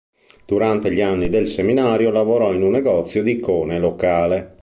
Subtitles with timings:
[0.47, 4.57] Durante gli anni del seminario lavorò in un negozio di icone locale.